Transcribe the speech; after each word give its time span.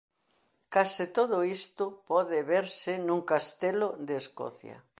Case 0.73 1.03
todo 1.17 1.37
isto 1.59 1.85
pode 2.09 2.37
verse 2.53 2.91
nun 3.07 3.19
castelo 3.31 3.87
de 4.07 4.13
Escocia. 4.23 4.77